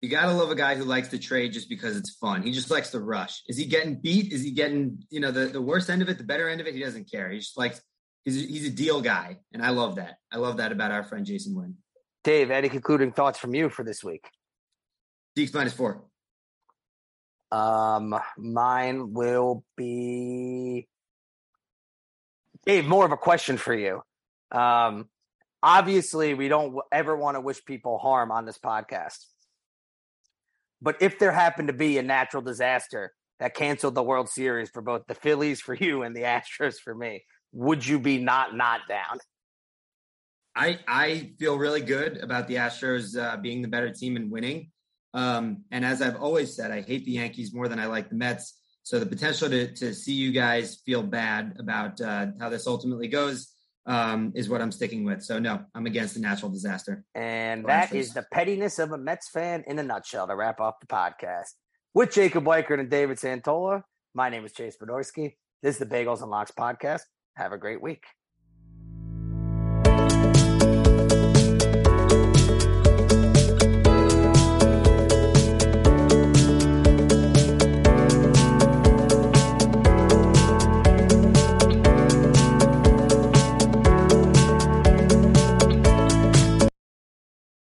[0.00, 2.42] You gotta love a guy who likes to trade just because it's fun.
[2.42, 3.42] He just likes to rush.
[3.46, 4.32] Is he getting beat?
[4.32, 6.66] Is he getting you know the, the worst end of it, the better end of
[6.66, 6.74] it?
[6.74, 7.30] He doesn't care.
[7.30, 7.80] He just likes
[8.24, 10.16] he's a, he's a deal guy, and I love that.
[10.32, 11.76] I love that about our friend Jason Wynn.
[12.24, 14.24] Dave, any concluding thoughts from you for this week?
[15.36, 16.04] Deeks minus four.
[17.50, 20.88] Um, mine will be
[22.64, 22.86] Dave.
[22.86, 24.02] More of a question for you.
[24.50, 25.08] Um,
[25.62, 29.18] obviously, we don't ever want to wish people harm on this podcast.
[30.80, 34.82] But if there happened to be a natural disaster that canceled the World Series for
[34.82, 38.80] both the Phillies for you and the Astros for me, would you be not not
[38.88, 39.18] down?
[40.54, 44.70] I I feel really good about the Astros uh, being the better team and winning.
[45.14, 48.14] Um, and as I've always said, I hate the Yankees more than I like the
[48.14, 48.58] Mets.
[48.84, 53.08] So the potential to to see you guys feel bad about uh, how this ultimately
[53.08, 53.52] goes
[53.86, 55.22] um, is what I'm sticking with.
[55.22, 57.04] So no, I'm against the natural disaster.
[57.14, 60.26] And that is the pettiness of a Mets fan in a nutshell.
[60.26, 61.50] To wrap up the podcast
[61.94, 63.82] with Jacob Weichert and David Santola.
[64.14, 65.34] My name is Chase Bedorski.
[65.62, 67.02] This is the Bagels and Locks podcast.
[67.36, 68.04] Have a great week.